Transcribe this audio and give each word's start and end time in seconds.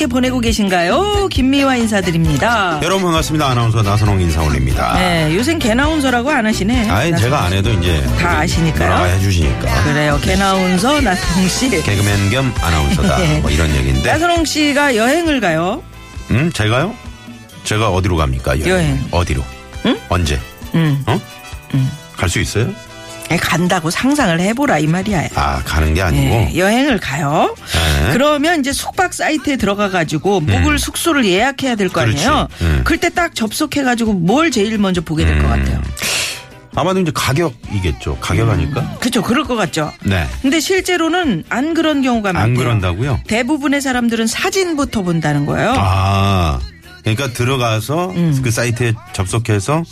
좋게 0.00 0.06
보내고 0.06 0.40
계신가요? 0.40 1.28
김미화 1.30 1.76
인사드립니다. 1.76 2.80
여러분 2.82 3.04
반갑습니다 3.04 3.48
아나운서 3.48 3.82
나선홍 3.82 4.20
인사 4.22 4.42
올립니다 4.42 4.94
네, 4.98 5.34
요새 5.36 5.58
개나운서라고 5.58 6.30
안 6.30 6.46
하시네. 6.46 6.86
나선- 6.86 7.16
제가 7.18 7.42
안 7.44 7.52
해도 7.52 7.70
이제 7.72 8.02
다 8.18 8.38
아시니까요. 8.38 9.06
해주시니까 9.16 9.84
그래요. 9.84 10.18
개나운서 10.22 11.00
나선홍 11.02 11.48
씨. 11.48 11.68
개그맨 11.82 12.30
겸 12.30 12.54
아나운서다 12.62 13.16
네. 13.20 13.40
뭐 13.40 13.50
이런 13.50 13.74
얘기인데 13.76 14.10
나선홍 14.12 14.44
씨가 14.46 14.96
여행을 14.96 15.40
가요. 15.40 15.82
음 16.30 16.50
제가요? 16.52 16.94
제가 17.64 17.90
어디로 17.90 18.16
갑니까 18.16 18.58
여행, 18.60 18.70
여행. 18.70 19.04
어디로? 19.10 19.44
응? 19.84 19.98
언제? 20.08 20.40
음. 20.74 21.02
어? 21.06 21.20
갈수 22.16 22.40
있어요? 22.40 22.68
에, 23.30 23.36
간다고 23.36 23.90
상상을 23.90 24.40
해보라 24.40 24.78
이 24.80 24.86
말이야. 24.86 25.28
아 25.36 25.62
가는 25.64 25.94
게 25.94 26.02
아니고 26.02 26.22
네, 26.24 26.52
여행을 26.56 26.98
가요. 26.98 27.54
네. 27.72 28.12
그러면 28.12 28.60
이제 28.60 28.72
숙박 28.72 29.14
사이트에 29.14 29.56
들어가 29.56 29.88
가지고 29.88 30.40
묵을 30.40 30.78
숙소를 30.78 31.24
예약해야 31.24 31.76
될 31.76 31.88
거. 31.88 32.00
아니에요. 32.00 32.48
음. 32.62 32.80
그럴 32.84 32.98
때딱 32.98 33.34
접속해 33.34 33.82
가지고 33.84 34.14
뭘 34.14 34.50
제일 34.50 34.78
먼저 34.78 35.00
보게 35.00 35.24
될것 35.24 35.44
음. 35.44 35.48
같아요. 35.48 35.80
아마도 36.74 37.00
이제 37.00 37.10
가격이겠죠 37.14 38.18
가격 38.20 38.48
아닐까? 38.48 38.96
그렇죠. 39.00 39.22
그럴 39.22 39.44
것 39.44 39.54
같죠. 39.56 39.92
네. 40.04 40.26
근데 40.42 40.60
실제로는 40.60 41.44
안 41.48 41.74
그런 41.74 42.02
경우가 42.02 42.32
많대요. 42.32 42.52
안 42.52 42.54
그런다고요? 42.54 43.20
대부분의 43.26 43.80
사람들은 43.80 44.26
사진부터 44.26 45.02
본다는 45.02 45.46
거예요. 45.46 45.74
아 45.76 46.58
그러니까 47.02 47.32
들어가서 47.32 48.10
음. 48.10 48.40
그 48.42 48.50
사이트에 48.50 48.92
접속해서 49.12 49.82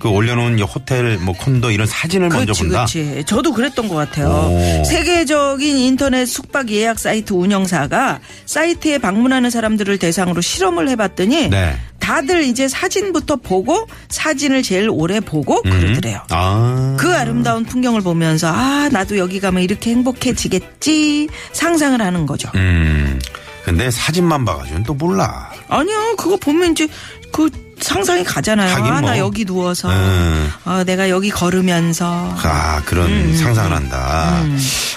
그 0.00 0.08
올려놓은 0.08 0.58
이 0.58 0.62
호텔 0.62 1.18
뭐 1.18 1.34
콘도 1.34 1.70
이런 1.70 1.86
사진을 1.86 2.30
먼저 2.30 2.46
그렇지, 2.46 2.62
본다. 2.62 2.86
그렇지. 2.86 3.24
저도 3.26 3.52
그랬던 3.52 3.86
것 3.86 3.94
같아요. 3.94 4.28
오. 4.28 4.84
세계적인 4.84 5.76
인터넷 5.76 6.24
숙박 6.24 6.70
예약 6.70 6.98
사이트 6.98 7.34
운영사가 7.34 8.20
사이트에 8.46 8.96
방문하는 8.96 9.50
사람들을 9.50 9.98
대상으로 9.98 10.40
실험을 10.40 10.88
해봤더니 10.88 11.50
네. 11.50 11.76
다들 11.98 12.44
이제 12.44 12.66
사진부터 12.66 13.36
보고 13.36 13.86
사진을 14.08 14.62
제일 14.62 14.88
오래 14.90 15.20
보고 15.20 15.60
음. 15.66 15.70
그러더래요. 15.70 16.22
아. 16.30 16.96
그 16.98 17.14
아름다운 17.14 17.64
풍경을 17.64 18.00
보면서 18.00 18.48
아 18.48 18.88
나도 18.90 19.18
여기 19.18 19.38
가면 19.38 19.62
이렇게 19.62 19.90
행복해지겠지 19.90 21.28
상상을 21.52 22.00
하는 22.00 22.24
거죠. 22.24 22.50
음. 22.54 23.20
근데 23.66 23.90
사진만 23.90 24.46
봐가지고는 24.46 24.84
또 24.84 24.94
몰라. 24.94 25.52
아니요 25.68 26.16
그거 26.16 26.36
보면 26.38 26.72
이제 26.72 26.88
그 27.32 27.50
상상이 27.80 28.24
가잖아요. 28.24 28.74
아나 28.84 29.00
뭐. 29.00 29.18
여기 29.18 29.44
누워서 29.44 29.88
음. 29.90 30.50
아 30.64 30.84
내가 30.84 31.08
여기 31.10 31.30
걸으면서 31.30 32.34
아, 32.42 32.82
그런 32.84 33.06
음, 33.10 33.36
상상을 33.36 33.72
한다. 33.72 34.42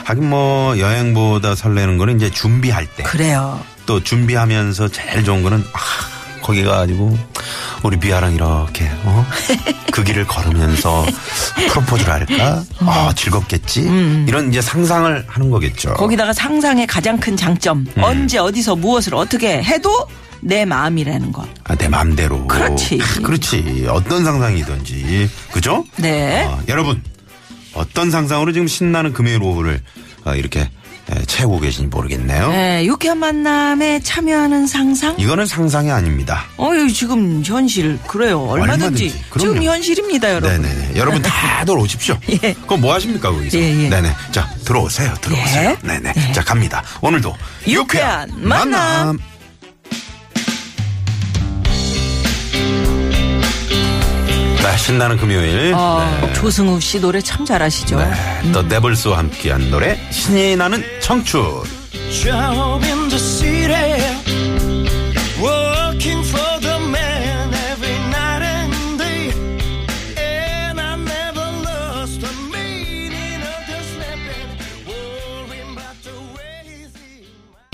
하긴 0.05 0.29
뭐 0.29 0.77
여행보다 0.77 1.55
설레는 1.55 1.97
거는 1.97 2.17
이제 2.17 2.29
준비할 2.29 2.85
때. 2.95 3.03
그래요. 3.03 3.59
또 3.85 4.01
준비하면서 4.03 4.89
제일 4.89 5.23
좋은 5.23 5.43
거는 5.43 5.63
아, 5.73 5.79
거기 6.41 6.63
가가지고 6.63 7.17
우리 7.83 7.97
비아랑 7.97 8.33
이렇게 8.33 8.89
어? 9.03 9.25
그 9.91 10.03
길을 10.03 10.25
걸으면서 10.25 11.05
프로포즈를 11.69 12.11
할까? 12.13 12.63
아 12.79 13.11
즐겁겠지. 13.15 13.81
이런 14.27 14.49
이제 14.49 14.61
상상을 14.61 15.25
하는 15.27 15.49
거겠죠. 15.49 15.89
음. 15.89 15.93
거기다가 15.95 16.33
상상의 16.33 16.87
가장 16.87 17.17
큰 17.17 17.35
장점 17.35 17.85
음. 17.97 18.03
언제 18.03 18.37
어디서 18.37 18.75
무엇을 18.77 19.15
어떻게 19.15 19.61
해도 19.63 20.07
내 20.43 20.65
마음이라는 20.65 21.31
거. 21.31 21.47
아, 21.63 21.75
내 21.75 21.87
마음대로. 21.87 22.45
그렇지. 22.47 22.99
아, 23.01 23.21
그렇지. 23.21 23.85
어떤 23.89 24.23
상상이든지. 24.23 25.29
그죠? 25.51 25.83
네. 25.97 26.45
아, 26.47 26.59
여러분, 26.67 27.01
어떤 27.73 28.11
상상으로 28.11 28.51
지금 28.51 28.67
신나는 28.67 29.13
금요일 29.13 29.41
오후를 29.41 29.81
아, 30.25 30.35
이렇게 30.35 30.69
에, 31.11 31.21
채우고 31.25 31.59
계신지 31.59 31.87
모르겠네요. 31.87 32.49
네, 32.49 32.85
유쾌한 32.85 33.17
만남에 33.17 33.99
참여하는 33.99 34.67
상상. 34.67 35.15
이거는 35.19 35.45
상상이 35.45 35.91
아닙니다. 35.91 36.45
어유 36.57 36.93
지금 36.93 37.43
현실 37.43 37.99
그래요. 38.07 38.39
얼마든지, 38.39 39.07
얼마든지. 39.11 39.23
지금 39.37 39.63
현실입니다, 39.63 40.29
여러분. 40.33 40.61
네네네. 40.61 40.91
여러분 40.95 41.21
다 41.21 41.63
들어오십시오. 41.65 42.17
예. 42.41 42.53
그럼 42.65 42.79
뭐 42.79 42.93
하십니까, 42.93 43.31
거기서? 43.31 43.57
예, 43.57 43.83
예. 43.83 43.89
네네. 43.89 44.15
자, 44.31 44.47
들어오세요. 44.63 45.13
들어오세요. 45.19 45.71
예. 45.83 45.87
네네. 45.87 46.31
자, 46.31 46.41
갑니다. 46.41 46.81
오늘도 47.01 47.35
유쾌한 47.67 48.29
만남. 48.37 49.19
네, 54.73 54.77
신나는 54.77 55.17
금요일. 55.17 55.71
어, 55.75 56.03
네. 56.21 56.33
조승우 56.33 56.81
씨 56.81 56.99
노래 56.99 57.21
참 57.21 57.45
잘하시죠. 57.45 57.99
네. 57.99 58.51
더 58.51 58.67
데블스와 58.67 59.19
함께한 59.19 59.69
노래 59.69 59.99
신이 60.09 60.55
나는 60.55 60.83
청춘. 60.99 61.63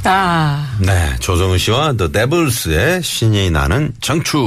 아, 0.04 0.78
네, 0.80 1.09
조승우 1.30 1.60
씨와 1.60 1.94
더 1.94 2.12
데블스의 2.12 3.04
신이 3.04 3.52
나는 3.52 3.94
청춘. 4.02 4.42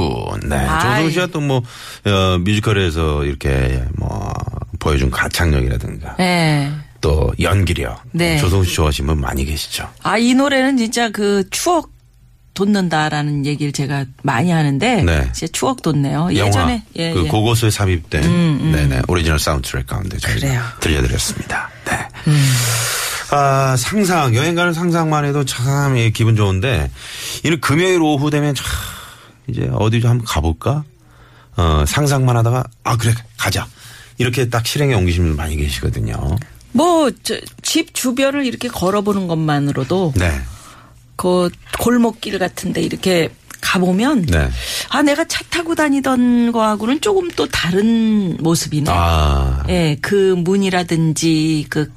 네, 0.48 0.56
아이. 0.56 0.80
조승우 0.80 1.10
씨가 1.12 1.26
또 1.28 1.40
뭐, 1.40 1.62
어, 2.04 2.38
뮤지컬에서 2.38 3.24
이렇게 3.24 3.84
뭐, 3.96 4.32
보여준 4.80 5.08
가창력이라든가, 5.08 6.16
네. 6.16 6.72
또 7.00 7.32
연기력. 7.40 8.02
네. 8.10 8.36
조승우 8.38 8.64
씨 8.64 8.74
좋아하시는 8.74 9.06
분 9.06 9.20
많이 9.20 9.44
계시죠. 9.44 9.88
아, 10.02 10.18
이 10.18 10.34
노래는 10.34 10.76
진짜 10.76 11.08
그 11.10 11.44
추억 11.50 11.92
돋는다라는 12.54 13.46
얘기를 13.46 13.72
제가 13.72 14.04
많이 14.22 14.50
하는데 14.50 15.04
네. 15.04 15.30
진짜 15.32 15.52
추억 15.52 15.82
돋네요. 15.82 16.30
영화, 16.34 16.48
예전에 16.48 16.82
예, 16.96 17.12
그 17.12 17.26
예. 17.26 17.28
고고스에 17.28 17.70
삽입된, 17.70 18.72
네네, 18.72 19.02
오리지널 19.06 19.38
사운드 19.38 19.68
트랙 19.70 19.86
가운데 19.86 20.18
저희가 20.18 20.40
그래요. 20.40 20.62
들려드렸습니다. 20.80 21.70
네. 21.84 22.08
아, 23.32 23.76
상상, 23.78 24.34
여행 24.34 24.54
가는 24.54 24.74
상상만 24.74 25.24
해도 25.24 25.42
참 25.46 25.96
예, 25.96 26.10
기분 26.10 26.36
좋은데, 26.36 26.90
이는 27.44 27.60
금요일 27.62 28.02
오후 28.02 28.28
되면 28.28 28.54
참, 28.54 28.66
이제 29.46 29.70
어디 29.72 30.02
좀 30.02 30.10
한번 30.10 30.26
가볼까? 30.26 30.84
어, 31.56 31.84
상상만 31.86 32.36
하다가, 32.36 32.62
아, 32.84 32.96
그래, 32.98 33.14
가자. 33.38 33.66
이렇게 34.18 34.50
딱 34.50 34.66
실행에 34.66 34.92
옮기시는 34.92 35.28
분 35.28 35.36
많이 35.36 35.56
계시거든요. 35.56 36.36
뭐, 36.72 37.10
저, 37.22 37.38
집 37.62 37.94
주변을 37.94 38.44
이렇게 38.44 38.68
걸어보는 38.68 39.28
것만으로도 39.28 40.12
네. 40.16 40.30
그 41.16 41.48
골목길 41.80 42.38
같은데 42.38 42.82
이렇게 42.82 43.30
가보면 43.62 44.26
네. 44.26 44.50
아, 44.90 45.00
내가 45.00 45.24
차 45.24 45.42
타고 45.48 45.74
다니던 45.74 46.52
거하고는 46.52 47.00
조금 47.00 47.30
또 47.30 47.48
다른 47.48 48.36
모습이네. 48.40 48.90
아, 48.90 49.62
예, 49.70 49.96
그 50.02 50.34
문이라든지 50.36 51.66
그, 51.70 51.90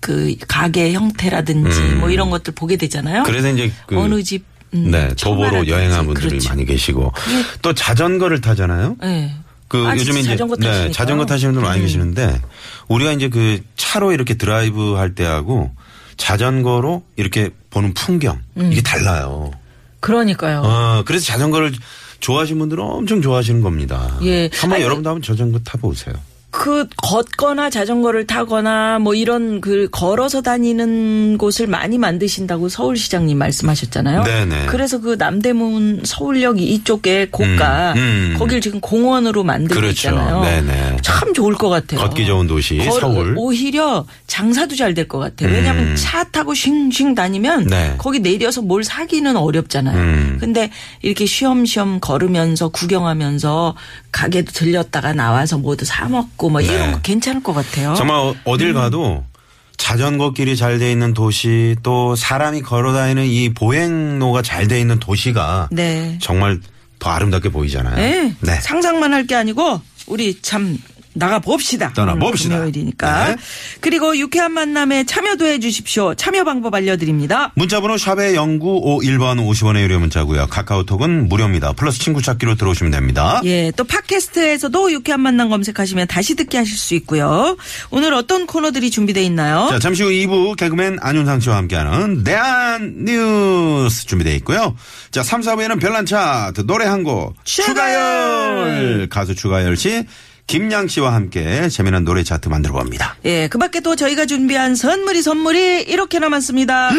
그 0.00 0.34
가게 0.48 0.92
형태라든지 0.92 1.80
뭐 2.00 2.10
이런 2.10 2.30
것들 2.30 2.54
보게 2.54 2.76
되잖아요. 2.76 3.20
음. 3.20 3.24
그래서 3.24 3.50
이제 3.50 3.70
그. 3.86 3.98
어느 3.98 4.22
집, 4.22 4.44
음, 4.74 4.90
네, 4.90 5.08
도보로. 5.20 5.66
여행한 5.68 6.06
분들이 6.06 6.28
그렇죠. 6.30 6.48
많이 6.48 6.64
계시고, 6.64 7.12
그게- 7.12 7.44
또 7.62 7.74
자전거를 7.74 8.40
타잖아요. 8.40 8.96
예. 9.04 9.34
그 9.68 9.86
아, 9.86 9.94
요즘에 9.96 10.20
이제 10.20 10.30
자전거 10.30 10.56
네. 10.56 10.86
음. 10.86 10.92
자전거 10.92 11.26
타시는 11.26 11.54
분들 11.54 11.68
많이 11.68 11.80
계시는데 11.82 12.40
우리가 12.88 13.12
이제 13.12 13.28
그 13.28 13.60
차로 13.76 14.10
이렇게 14.12 14.34
드라이브 14.34 14.94
할 14.94 15.14
때하고 15.14 15.70
자전거로 16.16 17.04
이렇게 17.16 17.50
보는 17.70 17.94
풍경 17.94 18.40
음. 18.56 18.70
이게 18.72 18.82
달라요. 18.82 19.52
그러니까요. 20.00 20.62
어, 20.64 21.02
그래서 21.06 21.24
자전거를 21.26 21.72
좋아하시는 22.18 22.58
분들은 22.58 22.82
엄청 22.82 23.22
좋아하시는 23.22 23.60
겁니다. 23.62 24.18
예. 24.22 24.50
한번 24.54 24.76
아니, 24.76 24.84
여러분도 24.84 25.08
한번 25.10 25.22
자전거 25.22 25.58
타보세요. 25.60 26.14
그 26.52 26.88
걷거나 26.96 27.70
자전거를 27.70 28.26
타거나 28.26 28.98
뭐 28.98 29.14
이런 29.14 29.60
그 29.60 29.88
걸어서 29.92 30.42
다니는 30.42 31.38
곳을 31.38 31.68
많이 31.68 31.96
만드신다고 31.96 32.68
서울시장님 32.68 33.38
말씀하셨잖아요. 33.38 34.24
네네. 34.24 34.66
그래서 34.66 35.00
그 35.00 35.14
남대문 35.16 36.00
서울역 36.04 36.60
이쪽에 36.60 37.28
고가 37.30 37.92
음, 37.94 38.32
음. 38.32 38.36
거길 38.36 38.60
지금 38.60 38.80
공원으로 38.80 39.44
만들고 39.44 39.74
그렇죠. 39.80 40.08
있잖아요. 40.08 40.42
네네. 40.42 40.96
참 41.02 41.32
좋을 41.34 41.54
것 41.54 41.68
같아요. 41.68 42.00
걷기 42.00 42.26
좋은 42.26 42.48
도시 42.48 42.78
걸- 42.78 43.00
서울. 43.00 43.34
오히려 43.38 44.04
장사도 44.26 44.74
잘 44.74 44.94
될 44.94 45.06
것 45.06 45.18
같아요. 45.20 45.50
음. 45.50 45.54
왜냐하면 45.54 45.94
차 45.96 46.24
타고 46.24 46.52
쉥쉥 46.52 47.14
다니면 47.14 47.66
네. 47.66 47.94
거기 47.96 48.18
내려서 48.18 48.60
뭘 48.60 48.82
사기는 48.82 49.36
어렵잖아요. 49.36 49.96
음. 49.96 50.36
근데 50.40 50.70
이렇게 51.02 51.26
쉬엄쉬엄 51.26 52.00
걸으면서 52.00 52.70
구경하면서 52.70 53.76
가게도 54.10 54.50
들렸다가 54.52 55.12
나와서 55.12 55.56
뭐도 55.58 55.84
사 55.84 56.08
먹고 56.08 56.39
뭐 56.48 56.60
이런 56.60 56.78
네. 56.86 56.92
거 56.92 57.00
괜찮을 57.00 57.42
것 57.42 57.52
같아요. 57.52 57.94
정말 57.94 58.16
어- 58.16 58.34
어딜 58.44 58.72
가도 58.72 59.24
자전거 59.76 60.32
길이 60.32 60.56
잘 60.56 60.78
돼 60.78 60.90
있는 60.92 61.12
도시 61.14 61.74
또 61.82 62.14
사람이 62.16 62.62
걸어 62.62 62.92
다니는 62.92 63.26
이 63.26 63.52
보행로가 63.54 64.42
잘 64.42 64.68
돼 64.68 64.78
있는 64.80 64.98
도시가 65.00 65.68
네. 65.72 66.18
정말 66.20 66.60
더 66.98 67.10
아름답게 67.10 67.48
보이잖아요. 67.50 67.96
네. 67.96 68.34
네. 68.40 68.54
상상만 68.60 69.12
할 69.12 69.26
게 69.26 69.34
아니고 69.34 69.80
우리 70.06 70.40
참 70.42 70.76
나가 71.12 71.40
봅시다. 71.40 71.92
떠나 71.94 72.14
봅시다. 72.14 72.56
금요일이니까. 72.56 73.28
네. 73.28 73.36
그리고 73.80 74.16
유쾌한 74.16 74.52
만남에 74.52 75.04
참여도 75.04 75.44
해 75.46 75.58
주십시오. 75.58 76.14
참여 76.14 76.44
방법 76.44 76.72
알려드립니다. 76.74 77.50
문자번호 77.56 77.98
샵의 77.98 78.34
0951번 78.36 79.38
50원의 79.44 79.80
유료 79.82 79.98
문자고요. 79.98 80.46
카카오톡은 80.46 81.28
무료입니다. 81.28 81.72
플러스 81.72 81.98
친구 81.98 82.22
찾기로 82.22 82.54
들어오시면 82.54 82.92
됩니다. 82.92 83.40
예, 83.44 83.72
또 83.76 83.82
팟캐스트에서도 83.84 84.92
유쾌한 84.92 85.20
만남 85.20 85.48
검색하시면 85.50 86.06
다시 86.06 86.36
듣게 86.36 86.58
하실 86.58 86.78
수 86.78 86.94
있고요. 86.94 87.56
오늘 87.90 88.14
어떤 88.14 88.46
코너들이 88.46 88.90
준비되어 88.90 89.22
있나요? 89.24 89.66
자, 89.70 89.78
잠시 89.80 90.04
후 90.04 90.10
2부 90.10 90.56
개그맨 90.56 90.98
안윤상 91.00 91.40
씨와 91.40 91.56
함께하는 91.56 92.22
대한 92.22 92.94
뉴스 93.04 94.06
준비되어 94.06 94.34
있고요. 94.36 94.76
자, 95.10 95.22
3, 95.24 95.40
4부에는 95.40 95.80
별난 95.80 96.06
차트 96.06 96.66
노래 96.66 96.84
한 96.86 97.00
곡 97.02 97.34
추가열 97.44 99.08
가수 99.10 99.34
추가열 99.34 99.76
씨 99.76 100.04
김양 100.50 100.88
씨와 100.88 101.14
함께 101.14 101.68
재미난 101.68 102.02
노래 102.02 102.24
차트 102.24 102.48
만들어 102.48 102.74
봅니다. 102.74 103.14
예, 103.24 103.46
그 103.46 103.56
밖에 103.56 103.78
또 103.78 103.94
저희가 103.94 104.26
준비한 104.26 104.74
선물이 104.74 105.22
선물이 105.22 105.82
이렇게 105.82 106.18
남았습니다. 106.18 106.90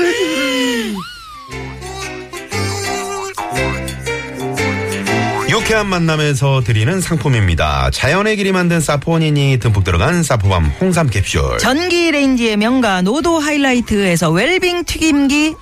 유쾌한 5.49 5.87
만남에서 5.87 6.61
드리는 6.61 7.01
상품입니다. 7.01 7.89
자연의 7.91 8.37
길이 8.37 8.53
만든 8.53 8.79
사포닌이 8.79 9.57
듬뿍 9.59 9.83
들어간 9.83 10.23
사포밤 10.23 10.67
홍삼 10.79 11.09
캡슐. 11.09 11.57
전기 11.59 12.09
레인지의 12.09 12.55
명가 12.55 13.01
노도 13.01 13.37
하이라이트에서 13.37 14.31
웰빙 14.31 14.85
튀김기 14.85 15.55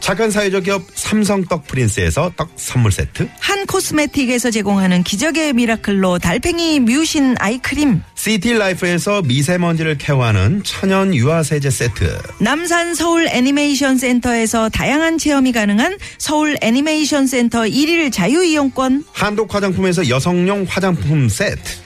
착한 0.00 0.30
사회적 0.30 0.64
기업 0.64 0.82
삼성 0.94 1.44
떡 1.44 1.66
프린스에서 1.66 2.32
떡 2.36 2.50
선물 2.56 2.92
세트. 2.92 3.28
한 3.40 3.66
코스메틱에서 3.66 4.50
제공하는 4.50 5.02
기적의 5.02 5.52
미라클로 5.54 6.18
달팽이 6.18 6.80
뮤신 6.80 7.34
아이크림 7.38 8.02
시티 8.14 8.54
라이프에서 8.54 9.22
미세먼지를 9.22 9.98
케어하는 9.98 10.62
천연 10.64 11.14
유화 11.14 11.42
세제 11.42 11.70
세트. 11.70 12.18
남산 12.40 12.94
서울 12.94 13.26
애니메이션 13.28 13.98
센터에서 13.98 14.68
다양한 14.68 15.18
체험이 15.18 15.52
가능한 15.52 15.98
서울 16.18 16.56
애니메이션 16.60 17.26
센터 17.26 17.62
1일 17.62 18.12
자유 18.12 18.44
이용권 18.44 19.04
한독 19.12 19.54
화장품에서 19.54 20.08
여성용 20.08 20.66
화장품 20.68 21.28
세트. 21.28 21.85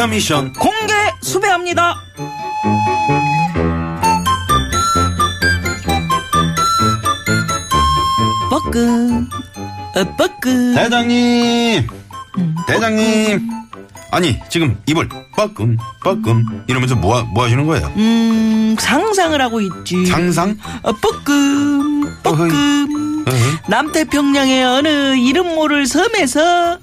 유쾌한 0.00 0.10
미션. 0.10 0.52
공개 0.54 0.94
수배합니다. 1.20 1.94
뻐끔, 8.48 9.28
어, 9.94 10.16
뻐끔. 10.16 10.74
대장님. 10.74 11.86
대장님. 12.66 13.50
아니 14.12 14.38
지금 14.48 14.76
입을 14.86 15.08
뻐끔 15.36 15.76
뻐끔. 16.02 16.64
이러면서 16.66 16.96
뭐, 16.96 17.18
하- 17.18 17.22
뭐 17.22 17.44
하시는 17.44 17.64
거예요? 17.66 17.92
음, 17.96 18.76
상상을 18.78 19.40
하고 19.40 19.60
있지. 19.60 20.06
상상? 20.06 20.56
어, 20.82 20.92
뻐끔, 20.92 22.02
뻐끔. 22.22 23.24
어허. 23.28 23.36
남태평양의 23.68 24.64
어느 24.64 25.16
이름 25.16 25.54
모를 25.54 25.86
섬에서 25.86 26.78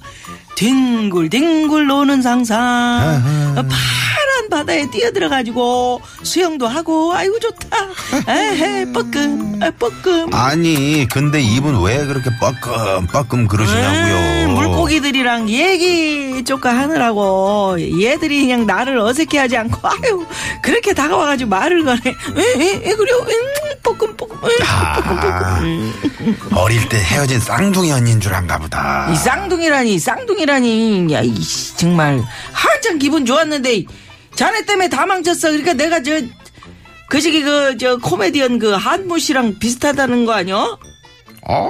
뒹굴뒹굴 0.57 1.85
노는 1.85 2.21
상상. 2.23 2.57
어, 3.55 3.61
파란 3.61 4.49
바다에 4.49 4.89
뛰어들어가지고 4.89 6.01
수영도 6.23 6.67
하고, 6.67 7.13
아이고, 7.13 7.37
좋다. 7.39 7.77
에헤, 8.27 8.91
뻐끔, 8.91 9.59
아, 9.61 9.69
뻐끔. 9.77 10.33
아니 10.33 11.07
근데 11.11 11.39
입은 11.41 11.81
왜 11.81 12.05
그렇게 12.05 12.29
뻐끔 12.39 13.05
뻐끔 13.07 13.47
그러시냐고요 13.47 14.15
음, 14.45 14.53
물 14.55 14.67
고기들이랑 14.87 15.49
얘기 15.49 16.43
쪼까 16.45 16.73
하느라고 16.77 17.75
얘들이 18.01 18.41
그냥 18.41 18.65
나를 18.65 18.97
어색해하지 18.97 19.57
않고 19.57 19.79
아유 19.87 20.25
그렇게 20.61 20.93
다가와가지고 20.93 21.49
말을 21.49 21.83
거네. 21.83 21.99
에에 22.37 22.95
그래요 22.95 23.17
음, 23.19 23.73
뻐끔 23.83 24.15
뻐끔 24.15 24.37
음, 24.37 24.49
아, 24.65 25.59
음. 25.61 25.93
어릴 26.55 26.87
때 26.87 26.97
헤어진 26.97 27.39
쌍둥이 27.39 27.91
언니인 27.91 28.21
줄 28.21 28.33
안가 28.33 28.57
보다. 28.59 29.09
이 29.11 29.15
쌍둥이라니 29.17 29.99
쌍둥이라니. 29.99 31.13
야 31.13 31.21
이 31.21 31.33
정말 31.75 32.23
한참 32.53 32.97
기분 32.97 33.25
좋았는데 33.25 33.83
자네 34.35 34.65
때문에 34.65 34.87
다 34.89 35.05
망쳤어. 35.05 35.49
그러니까 35.49 35.73
내가 35.73 36.01
저 36.01 36.21
그 37.09 37.21
시기 37.21 37.41
그 37.41 37.77
저 37.77 37.97
코미디언 37.97 38.59
그 38.59 38.71
한무 38.71 39.19
씨랑 39.19 39.59
비슷하다는 39.59 40.25
거 40.25 40.33
아니야? 40.33 40.77
아, 41.45 41.69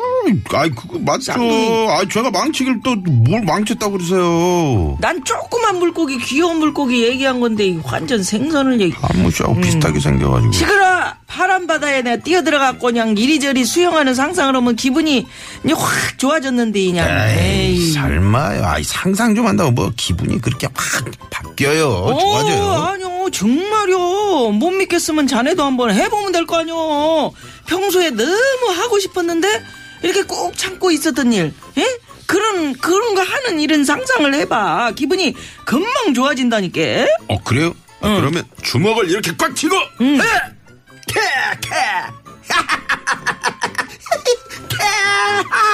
아이 0.54 0.70
그거 0.70 0.98
맞죠 1.00 1.34
쌍둥이. 1.34 1.88
아 1.90 2.04
제가 2.12 2.32
망치길 2.32 2.82
또뭘 2.84 3.44
망쳤다고 3.44 3.92
그러세요 3.94 4.98
난 5.00 5.24
조그만 5.24 5.78
물고기 5.80 6.18
귀여운 6.20 6.58
물고기 6.58 7.04
얘기한 7.04 7.40
건데 7.40 7.78
완전 7.84 8.24
생선을 8.24 8.82
얘기. 8.82 8.96
한무 9.00 9.30
씨하고 9.32 9.54
음. 9.54 9.62
비슷하게 9.62 10.00
생겨가지고 10.00 10.52
시끄러! 10.52 10.88
파란 11.28 11.68
바다에 11.68 12.02
내가 12.02 12.24
뛰어들어갔고 12.24 12.88
그냥 12.88 13.16
이리저리 13.18 13.66
수영하는 13.66 14.16
상상을 14.16 14.56
하면 14.56 14.76
기분이 14.76 15.26
이제 15.64 15.74
확 15.74 16.18
좋아졌는데 16.18 16.86
그냥 16.86 17.08
에이, 17.30 17.38
에이. 17.76 17.92
설마요 17.92 18.64
아이 18.66 18.84
상상 18.84 19.36
좀 19.36 19.46
한다고 19.46 19.72
뭐 19.72 19.92
기분이 19.96 20.40
그렇게 20.42 20.68
확 20.74 21.06
바뀌어요 21.30 21.88
어, 21.90 22.18
좋아져요 22.18 22.72
아니요 22.72 23.30
정말요 23.32 24.52
못 24.54 24.72
믿겠으면 24.72 25.28
자네도 25.28 25.64
한번 25.64 25.92
해보면 25.94 26.32
될 26.32 26.46
거 26.48 26.58
아니요 26.60 27.32
평소에 27.68 28.10
너무 28.12 28.72
하고 28.76 29.00
싶었는데 29.00 29.64
이렇게 30.04 30.24
꼭 30.24 30.58
참고 30.58 30.92
있었던 30.92 31.32
일 31.34 31.54
예? 31.78 32.00
그런 32.26 32.74
그런 32.74 33.16
거 33.16 33.22
하는 33.22 33.60
일은 33.60 33.86
상상을 33.86 34.34
해봐 34.34 34.92
기분이 34.96 35.34
금방 35.66 36.14
좋아진다니까 36.14 36.82
어 37.30 37.42
그래요? 37.44 37.74
아, 38.02 38.16
그러면 38.16 38.44
주먹을 38.64 39.10
이렇게 39.10 39.32
꽉 39.38 39.56
쥐고 39.56 39.76
음. 40.02 40.20
캐! 41.08 41.20
캐! 41.62 41.76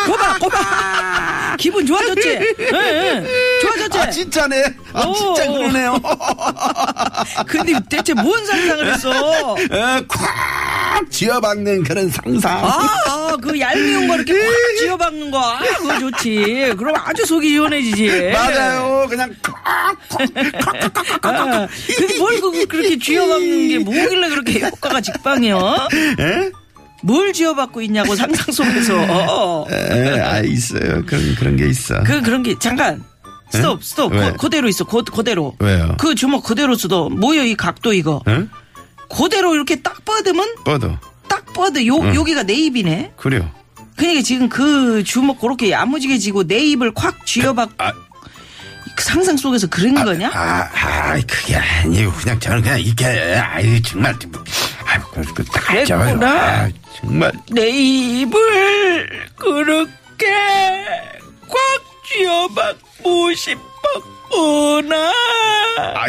거봐 0.05 0.37
거봐 0.39 1.55
기분 1.57 1.85
좋아졌지 1.85 2.29
예, 2.29 2.55
예. 2.59 3.27
좋아졌지 3.61 3.99
아 3.99 4.09
진짜네 4.09 4.63
아 4.93 5.01
오. 5.05 5.13
진짜 5.13 5.47
그러네요 5.51 5.95
근데 7.47 7.73
대체 7.89 8.13
뭔 8.13 8.45
상상을 8.45 8.93
했어? 8.93 9.55
에, 9.59 9.67
콱 10.07 10.07
쥐어박는 11.09 11.83
그런 11.83 12.09
상상 12.09 12.57
아, 12.65 12.87
아, 13.07 13.37
그 13.41 13.59
얄미운 13.59 14.07
거 14.07 14.15
이렇게 14.15 14.33
꽉 14.33 14.51
쥐어박는 14.79 15.31
거. 15.31 15.39
아, 15.39 15.59
그거 15.77 15.99
좋지. 15.99 16.73
그럼 16.77 16.95
아주 16.97 17.25
속이 17.25 17.49
시원해지지. 17.49 18.31
맞아요 18.33 19.07
그냥 19.09 19.33
아, 19.63 19.91
근데 21.21 22.17
뭘 22.17 22.39
그, 22.41 22.65
그렇게 22.67 22.97
쥐어박는 22.97 23.67
게 23.67 23.79
뭐길래 23.79 24.29
그렇게 24.29 24.59
효과가 24.61 25.01
직방이야? 25.01 25.87
에? 26.19 26.51
뭘 27.01 27.33
쥐어박고 27.33 27.81
있냐고 27.81 28.15
상상 28.15 28.51
속에서. 28.53 29.65
에, 29.71 30.19
아 30.19 30.39
있어요 30.39 31.03
그런 31.05 31.35
그런 31.35 31.55
게 31.57 31.67
있어 31.67 32.01
그, 32.03 32.21
그런 32.21 32.43
게, 32.43 32.55
잠깐. 32.59 33.03
스톱, 33.51 33.83
스톱. 33.83 34.13
왜? 34.13 34.31
그, 34.31 34.37
그대로 34.37 34.67
있어. 34.67 34.83
그, 34.83 35.03
그대로. 35.03 35.55
왜요? 35.59 35.95
그 35.99 36.15
주먹 36.15 36.43
그대로 36.43 36.75
쓰도 36.75 37.09
뭐야 37.09 37.43
이 37.43 37.55
각도 37.55 37.93
이거. 37.93 38.21
응? 38.27 38.49
그대로 39.15 39.53
이렇게 39.53 39.81
딱 39.81 40.03
뻗으면 40.05 40.55
뻗어. 40.63 40.97
딱 41.27 41.45
뻗어. 41.53 41.85
요 41.85 42.13
여기가 42.15 42.43
내 42.43 42.53
입이네. 42.53 43.13
그래요. 43.15 43.49
그러니까 43.95 44.21
지금 44.23 44.49
그 44.49 45.03
주먹 45.03 45.39
그렇게 45.39 45.71
야무지게 45.71 46.17
쥐고 46.17 46.47
내 46.47 46.57
입을 46.59 46.93
콱 46.93 47.25
쥐어박 47.25 47.71
아, 47.77 47.91
그 48.95 49.03
상상 49.03 49.37
속에서 49.37 49.67
그런 49.67 49.93
거냐? 49.93 50.29
아, 50.33 50.69
아, 50.73 51.13
그게 51.27 51.55
아니고 51.55 52.11
그냥 52.13 52.39
저는 52.39 52.61
그냥 52.63 52.79
이렇게 52.81 53.05
아유 53.05 53.81
정말 53.83 54.13
아, 54.13 54.99
그, 55.11 55.45
딱 55.45 55.67
그랬구나. 55.67 56.27
아, 56.27 56.69
정말 56.99 57.31
내 57.51 57.69
입을 57.69 59.29
그렇게 59.35 60.25
꽉 61.47 61.57
쥐어박고 62.07 63.33
싶었구나. 63.35 64.95
아, 65.77 66.05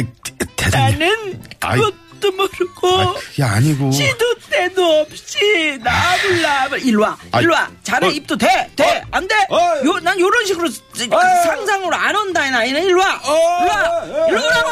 대장님. 0.57 0.99
나는 0.99 1.43
아이. 1.61 1.81
그것도 2.25 2.33
모르고 2.33 2.89
아, 3.01 3.15
그게 3.15 3.43
아니고. 3.43 3.91
시도 3.93 4.35
때도 4.51 5.01
없이 5.01 5.79
나불 5.83 6.43
나불 6.43 6.83
일로 6.87 7.03
와. 7.03 7.17
일로 7.41 7.53
와 7.53 7.69
자네 7.83 8.07
어. 8.07 8.11
입도 8.11 8.37
돼 8.37 8.71
돼 8.77 9.03
안돼 9.11 9.35
어이. 9.49 9.85
요난 9.87 10.19
요런 10.19 10.47
식으로 10.47 10.69
그 10.95 11.09
상상으로 11.45 11.95
안 11.95 12.17
온다 12.17 12.47
이 12.47 12.51
나이는 12.51 12.83
일로 12.85 13.01
와 13.01 13.21
일로 13.25 13.69
와 13.69 14.29
일로 14.29 14.41
오라고 14.41 14.71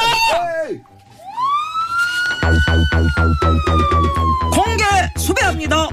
공개 4.53 4.85
수배 5.19 5.45
합니다 5.73 5.89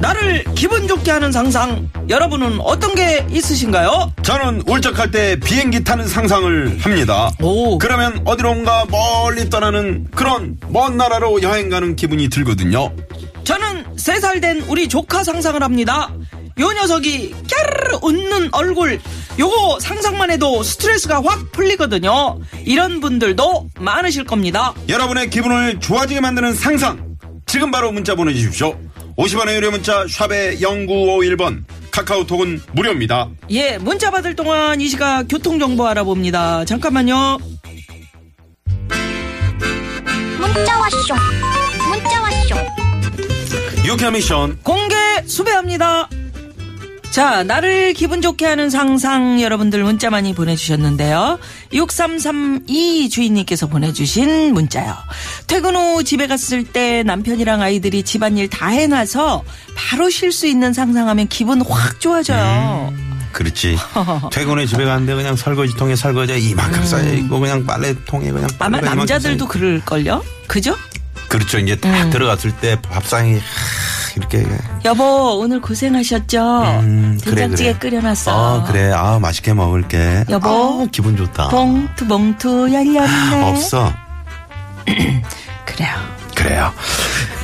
나를 0.00 0.44
기분 0.54 0.88
좋게 0.88 1.10
하는 1.10 1.30
상상 1.32 1.88
여러분은 2.08 2.60
어떤 2.60 2.94
게 2.94 3.24
있으신가요? 3.30 4.12
저는 4.22 4.62
울적할 4.66 5.10
때 5.10 5.36
비행기 5.36 5.84
타는 5.84 6.06
상상을 6.08 6.78
합니다. 6.80 7.30
오. 7.40 7.78
그러면 7.78 8.20
어디론가 8.24 8.86
멀리 8.90 9.48
떠나는 9.48 10.08
그런 10.14 10.56
먼 10.68 10.96
나라로 10.96 11.42
여행 11.42 11.68
가는 11.70 11.96
기분이 11.96 12.28
들거든요. 12.28 12.92
저는 13.44 13.84
세 13.96 14.18
살 14.20 14.40
된 14.40 14.60
우리 14.68 14.88
조카 14.88 15.22
상상을 15.24 15.62
합니다. 15.62 16.10
요 16.60 16.72
녀석이 16.72 17.34
깨르르 17.48 17.98
웃는 18.02 18.50
얼굴 18.52 19.00
요거 19.38 19.80
상상만 19.80 20.30
해도 20.30 20.62
스트레스가 20.62 21.22
확 21.24 21.50
풀리거든요. 21.52 22.38
이런 22.64 23.00
분들도 23.00 23.68
많으실 23.80 24.24
겁니다. 24.24 24.74
여러분의 24.88 25.30
기분을 25.30 25.80
좋아지게 25.80 26.20
만드는 26.20 26.54
상상. 26.54 27.14
지금 27.46 27.70
바로 27.70 27.92
문자 27.92 28.14
보내주십시오. 28.14 28.76
50원의 29.16 29.54
유료 29.56 29.70
문자 29.70 30.06
샵의 30.08 30.58
0951번 30.58 31.64
카카오톡은 31.90 32.62
무료입니다. 32.72 33.28
예, 33.50 33.78
문자 33.78 34.10
받을 34.10 34.34
동안 34.34 34.80
이 34.80 34.88
시각 34.88 35.24
교통정보 35.28 35.86
알아봅니다. 35.86 36.64
잠깐만요. 36.64 37.38
문자 40.38 40.78
왔쇼 40.78 41.14
문자 41.88 42.22
왔쇼 42.22 42.56
유쾌한 43.86 44.14
미션 44.14 44.58
공개 44.62 44.94
수배합니다. 45.26 46.08
자, 47.14 47.44
나를 47.44 47.92
기분 47.92 48.20
좋게 48.20 48.44
하는 48.44 48.70
상상 48.70 49.40
여러분들 49.40 49.84
문자 49.84 50.10
많이 50.10 50.34
보내주셨는데요. 50.34 51.38
6332 51.72 53.08
주인님께서 53.08 53.68
보내주신 53.68 54.52
문자요. 54.52 54.96
퇴근 55.46 55.76
후 55.76 56.02
집에 56.02 56.26
갔을 56.26 56.64
때 56.64 57.04
남편이랑 57.04 57.62
아이들이 57.62 58.02
집안일 58.02 58.50
다 58.50 58.66
해놔서 58.66 59.44
바로 59.76 60.10
쉴 60.10 60.32
수 60.32 60.48
있는 60.48 60.72
상상하면 60.72 61.28
기분 61.28 61.62
확 61.62 62.00
좋아져요. 62.00 62.92
그렇지. 63.30 63.78
퇴근에 64.32 64.66
집에 64.66 64.84
가는데 64.84 65.14
그냥 65.14 65.36
설거지통에 65.36 65.94
설거지 65.94 66.36
이만큼 66.40 66.84
쌓여있고 66.84 67.38
그냥 67.38 67.64
빨래통에 67.64 68.32
그냥 68.32 68.48
음. 68.50 68.56
아마 68.58 68.80
남자들도. 68.80 69.46
그럴걸요? 69.46 70.24
그죠? 70.48 70.76
그렇죠. 71.28 71.60
이제 71.60 71.76
딱 71.76 72.06
음. 72.06 72.10
들어갔을 72.10 72.50
때 72.56 72.76
밥상이 72.82 73.34
하, 73.34 73.93
이렇게 74.16 74.46
여보, 74.84 75.38
오늘 75.40 75.60
고생하셨죠? 75.60 76.62
음, 76.80 77.18
그래, 77.24 77.34
된장찌개 77.34 77.72
그래. 77.74 77.90
끓여놨어. 77.90 78.30
아 78.30 78.62
그래 78.64 78.92
아 78.92 79.18
맛있게 79.18 79.54
먹을게 79.54 80.24
여보. 80.30 80.84
아, 80.84 80.86
기분 80.92 81.16
좋다 81.16 81.48
봉투, 81.48 82.06
봉투 82.06 82.72
열렸네. 82.72 83.42
없어 83.50 83.92
그래요. 85.66 85.94
그래요 86.34 86.72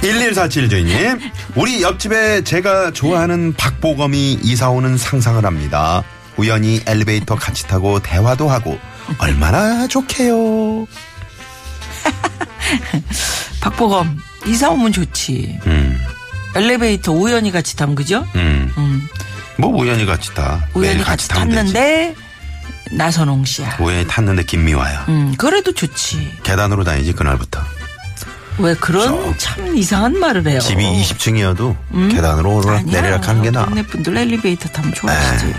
1147 0.03 0.69
주인님 0.69 1.21
우리 1.55 1.81
옆집에 1.83 2.43
제가 2.43 2.91
좋아하는 2.93 3.55
박보검이 3.55 4.41
이사 4.43 4.69
오는 4.69 4.99
상상을 4.99 5.45
합니다 5.47 6.03
우연히 6.37 6.81
엘리베이터 6.87 7.37
같이 7.37 7.67
타고 7.69 8.01
대화도 8.01 8.51
하고 8.51 8.79
얼마나 9.19 9.87
좋게요 9.87 10.87
박보검 13.61 14.19
이사 14.47 14.71
오면 14.71 14.93
좋지. 14.93 15.59
음, 15.67 15.80
엘리베이터 16.57 17.13
우연히 17.13 17.51
같이 17.53 17.77
타면 17.77 17.95
그죠? 17.95 18.27
음. 18.35 18.73
음, 18.77 19.09
뭐 19.57 19.71
우연히 19.71 20.07
같이 20.07 20.33
타 20.35 20.67
우연히 20.75 20.95
매일 20.95 21.05
같이 21.05 21.29
되지. 21.29 21.39
탔는데 21.39 22.15
나선홍 22.93 23.45
씨야. 23.45 23.77
우연히 23.81 24.07
탔는데 24.07 24.43
김미화야 24.45 25.07
음, 25.09 25.35
그래도 25.39 25.73
좋지. 25.73 26.39
계단으로 26.43 26.83
다니지 26.85 27.13
그날부터 27.13 27.61
왜 28.59 28.75
그런 28.75 29.37
참 29.39 29.77
이상한 29.77 30.19
말을 30.19 30.47
해요. 30.47 30.61
집이 30.61 30.85
20층이어도 30.85 31.77
계단으로 32.11 32.57
오르락. 32.57 32.85
내리락 32.87 33.27
하는 33.29 33.43
게 33.43 33.51
나아 33.51 33.65
동네 33.67 33.83
분들 33.83 34.17
엘리베이터 34.17 34.69
타면 34.69 34.93
좋아하시지. 34.95 35.55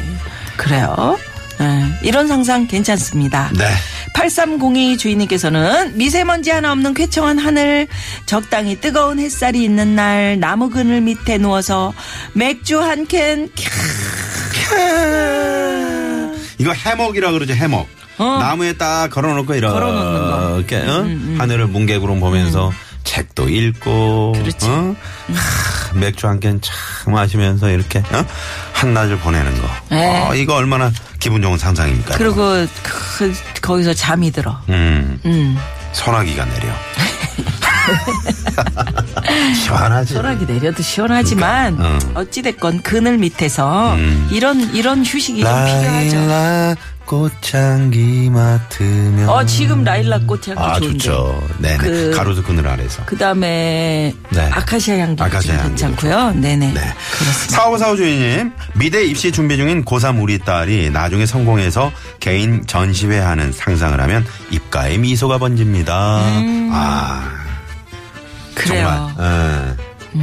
그래요. 0.58 1.18
네, 1.58 1.94
이런 2.04 2.28
상상 2.28 2.68
괜찮습니다. 2.68 3.50
네 3.54 3.66
8302 4.14 4.98
주인님께서는 4.98 5.98
미세먼지 5.98 6.52
하나 6.52 6.72
없는 6.72 6.94
쾌청한 6.94 7.40
하늘, 7.40 7.88
적당히 8.26 8.80
뜨거운 8.80 9.20
햇살이 9.20 9.64
있는 9.64 9.96
날, 9.96 10.40
나무 10.40 10.70
그늘 10.70 11.02
밑에 11.02 11.38
누워서 11.38 11.94
맥주 12.34 12.80
한 12.82 13.08
캔, 13.08 13.50
이거 16.58 16.72
해먹이라 16.74 17.32
그러죠 17.32 17.54
해먹. 17.54 17.88
어. 18.18 18.38
나무에 18.40 18.74
딱 18.74 19.10
걸어놓고 19.10 19.56
이렇게 19.56 19.74
걸어놓는 19.74 20.22
거. 20.22 20.48
음, 20.50 20.58
이렇게 20.58 20.76
어? 20.78 21.40
하늘을 21.40 21.68
뭉게구름 21.68 22.20
보면서 22.20 22.72
책도 23.12 23.50
읽고 23.50 24.32
그렇지. 24.38 24.66
어? 24.70 24.96
하, 25.34 25.94
맥주 26.00 26.28
한 26.28 26.40
캔 26.40 26.62
참 26.62 27.14
마시면서 27.14 27.70
이렇게 27.70 28.00
어? 28.00 28.26
한낮을 28.72 29.18
보내는 29.20 29.62
거. 29.62 29.68
네. 29.90 30.26
어, 30.30 30.34
이거 30.34 30.56
얼마나 30.56 30.90
기분 31.20 31.42
좋은 31.42 31.58
상상입니까? 31.58 32.16
그리고 32.18 32.66
그, 32.84 33.34
거기서 33.62 33.94
잠이 33.94 34.32
들어. 34.32 34.58
음, 34.70 35.20
음. 35.26 35.58
소나기가 35.92 36.46
내려. 36.46 36.70
시원하지. 39.56 40.14
소라기 40.14 40.46
내려도 40.46 40.82
시원하지만 40.82 41.78
그러니까, 41.78 42.20
어. 42.20 42.22
어찌됐건 42.22 42.82
그늘 42.82 43.18
밑에서 43.18 43.94
음. 43.96 44.28
이런 44.32 44.60
이런 44.74 45.04
휴식이 45.06 45.42
좀 45.44 45.66
필요하죠. 45.66 46.76
꽃향기 47.12 48.30
맡으면. 48.30 49.28
어 49.28 49.46
지금 49.46 49.84
라일락 49.84 50.26
꽃향기 50.28 50.62
아 50.62 50.80
좋은데. 50.80 50.98
좋죠. 50.98 51.44
네네. 51.60 51.78
그- 51.78 52.12
가로수 52.16 52.42
그늘 52.42 52.66
아래서. 52.66 53.04
그 53.06 53.18
다음에 53.18 54.14
네. 54.30 54.42
아카시아 54.50 54.98
향기 54.98 55.22
아카시아 55.22 55.56
향기도 55.56 55.68
괜찮고요. 55.90 56.32
네네. 56.40 56.68
네. 56.68 56.74
그렇습니다. 56.74 57.56
사오사오 57.58 57.98
주인님, 57.98 58.54
미대 58.76 59.04
입시 59.04 59.30
준비 59.34 59.58
중인 59.58 59.84
고3 59.84 60.22
우리 60.22 60.40
딸이 60.40 60.90
나중에 60.92 61.26
성공해서 61.26 61.92
개인 62.22 62.66
전시회 62.66 63.20
하는 63.20 63.52
상상을 63.52 64.00
하면 64.00 64.26
입가에 64.50 64.98
미소가 64.98 65.38
번집니다. 65.38 65.94
아, 65.94 66.22
음. 66.42 66.72
그래요. 68.56 69.12
정말. 69.18 69.76
예. 70.16 70.22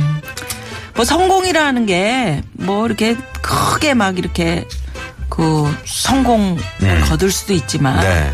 뭐 0.96 1.04
성공이라는 1.04 1.84
게 1.86 2.42
뭐 2.54 2.86
이렇게 2.86 3.14
크게 3.42 3.92
막 3.94 4.18
이렇게 4.18 4.66
그 5.28 5.72
성공을 5.84 6.58
음. 6.82 7.04
거둘 7.08 7.30
수도 7.30 7.52
있지만 7.52 8.00
네. 8.00 8.32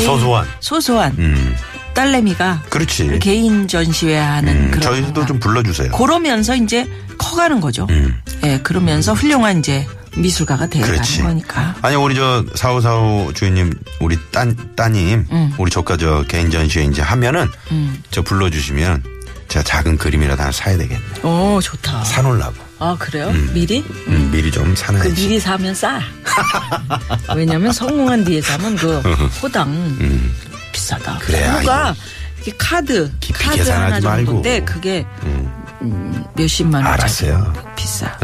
소소한. 0.00 0.46
소소한 0.60 1.12
음, 1.18 1.54
딸내미가 1.94 2.62
그렇지. 2.70 3.18
개인 3.20 3.66
전시회 3.68 4.16
하는 4.16 4.52
음, 4.66 4.70
그런 4.70 4.80
저희도. 4.80 5.26
좀 5.26 5.38
불러주세요. 5.40 5.92
그러면서 5.92 6.54
이제 6.54 6.88
커가는 7.18 7.60
거죠. 7.60 7.86
음. 7.90 8.20
예, 8.44 8.58
그러면서 8.58 9.12
훌륭한 9.12 9.58
이제 9.58 9.86
미술가가 10.16 10.66
되어가는 10.66 10.94
그렇지. 10.94 11.22
거니까. 11.22 11.74
아니 11.82 11.96
우리 11.96 12.14
저 12.14 12.44
사오사오 12.54 13.32
주인님 13.34 13.72
우리 14.00 14.18
따, 14.30 14.44
따님 14.76 15.26
음. 15.30 15.54
우리 15.58 15.70
조카 15.70 15.96
저 15.96 16.22
개인 16.28 16.50
전시회 16.50 16.84
이제 16.84 17.02
하면은 17.02 17.48
음. 17.70 18.02
저 18.10 18.22
불러주시면 18.22 19.02
제가 19.48 19.62
작은 19.64 19.98
그림이라도 19.98 20.40
하나 20.42 20.52
사야 20.52 20.76
되겠네. 20.78 21.02
오, 21.24 21.60
좋다. 21.60 22.04
사놓으려고. 22.04 22.54
아, 22.82 22.96
그래요? 22.98 23.30
미리? 23.52 23.78
음, 24.08 24.28
미리 24.32 24.50
좀그 24.50 24.74
사놔야지. 24.74 25.14
미리 25.14 25.38
사면 25.38 25.72
싸. 25.72 26.00
왜냐면 27.36 27.72
성공한 27.72 28.24
뒤에 28.24 28.40
사면 28.40 28.74
그 28.74 28.98
호당 29.40 29.70
비싸다. 30.72 31.12
음. 31.12 31.18
그래, 31.20 31.44
그거가 31.46 31.94
이게 32.40 32.52
카드, 32.58 33.08
깊이 33.20 33.44
카드 33.44 33.56
계산하지 33.58 34.04
하나 34.04 34.16
말고. 34.16 34.32
정도인데 34.32 34.64
그게 34.64 35.06
음, 35.22 36.24
몇십만 36.34 36.82
원. 36.84 36.92
알았어요. 36.94 37.52
비싸. 37.76 38.18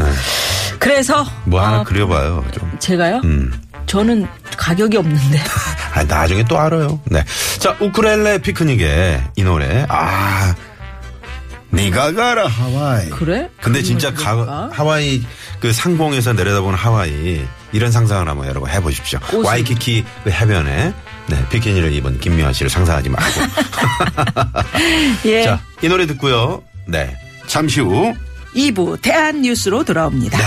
그래서 0.81 1.25
뭐 1.45 1.61
하나 1.65 1.81
어, 1.83 1.85
그려봐요 1.85 2.45
좀. 2.53 2.77
제가요? 2.81 3.21
음. 3.23 3.53
저는 3.87 4.27
가격이 4.57 4.97
없는데. 4.97 5.41
아, 5.95 6.03
나중에 6.03 6.43
또 6.45 6.59
알아요. 6.59 7.01
네. 7.05 7.25
자, 7.61 7.77
우크렐레 7.81 8.39
피크닉에 8.39 9.23
이 9.37 9.43
노래. 9.45 9.87
아, 9.89 10.53
네가 11.71 12.13
가라 12.15 12.47
하와이. 12.47 13.11
그래? 13.11 13.51
근데 13.61 13.83
진짜 13.83 14.13
가? 14.15 14.71
하와이 14.73 15.23
그 15.61 15.73
상공에서 15.73 16.33
내려다보는 16.33 16.79
하와이 16.79 17.45
이런 17.73 17.93
상상을 17.93 18.27
한번 18.27 18.47
여러분 18.49 18.71
해보십시오. 18.71 19.19
옷을- 19.21 19.45
와이키키 19.45 20.05
그 20.25 20.31
해변에 20.31 20.95
네, 21.27 21.45
비키니를 21.51 21.93
입은 21.93 22.21
김미화 22.21 22.53
씨를 22.55 22.71
상상하지 22.71 23.11
말고. 23.11 23.41
예. 25.27 25.43
자, 25.43 25.61
이 25.83 25.89
노래 25.89 26.07
듣고요. 26.07 26.63
네. 26.87 27.15
잠시 27.47 27.81
후 27.81 28.15
2부 28.57 29.01
대한 29.03 29.43
뉴스로 29.43 29.85
돌아옵니다. 29.85 30.39
네. 30.39 30.45